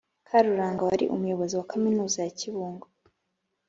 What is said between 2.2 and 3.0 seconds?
ya Kibungo,